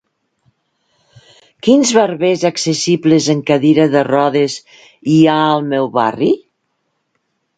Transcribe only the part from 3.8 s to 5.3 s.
de rodes hi